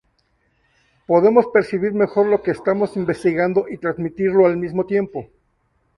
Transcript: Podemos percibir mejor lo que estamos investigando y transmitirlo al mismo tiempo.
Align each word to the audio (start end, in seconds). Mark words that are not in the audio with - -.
Podemos 1.05 1.45
percibir 1.53 1.93
mejor 1.93 2.25
lo 2.25 2.41
que 2.41 2.49
estamos 2.49 2.97
investigando 2.97 3.67
y 3.69 3.77
transmitirlo 3.77 4.47
al 4.47 4.57
mismo 4.57 4.87
tiempo. 4.87 5.29